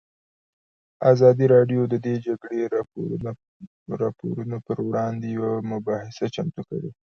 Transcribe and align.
ازادي 1.11 1.45
راډیو 1.55 1.81
د 1.87 1.93
د 2.05 2.07
جګړې 2.25 2.59
راپورونه 4.03 4.57
پر 4.65 4.77
وړاندې 4.87 5.27
یوه 5.37 5.51
مباحثه 5.71 6.25
چمتو 6.35 6.61
کړې. 6.69 6.89